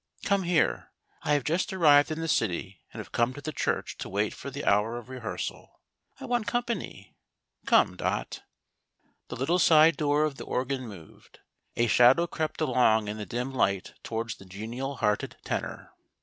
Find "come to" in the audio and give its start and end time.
3.11-3.41